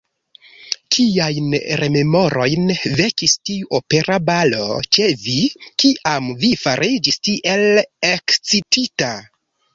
[0.95, 1.51] Kiajn
[1.81, 5.37] rememorojn vekis tiu opera balo ĉe vi,
[5.85, 7.65] kiam vi fariĝis tiel
[8.13, 9.13] ekscitita?